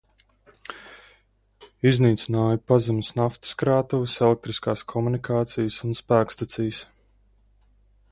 Iznīcināja 1.89 2.61
pazemes 2.71 3.11
naftas 3.19 3.53
krātuves, 3.63 4.15
elektriskās 4.29 4.85
komunikācijas 4.95 5.77
un 5.89 5.93
spēkstacijas. 6.01 6.81